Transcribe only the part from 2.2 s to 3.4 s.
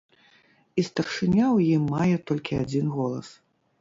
толькі адзін голас.